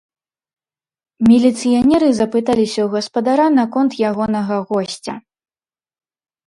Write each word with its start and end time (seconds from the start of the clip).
Міліцыянеры 1.29 2.07
запыталіся 2.21 2.73
ў 2.83 2.87
гаспадара 2.95 3.47
наконт 3.59 3.91
ягонага 4.11 4.55
госця. 4.73 5.13